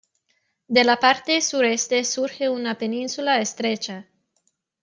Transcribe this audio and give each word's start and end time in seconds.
De 0.65 0.83
la 0.83 0.95
parte 0.97 1.39
sureste 1.41 2.03
surge 2.05 2.49
una 2.49 2.75
península 2.79 3.39
estrecha. 3.39 4.07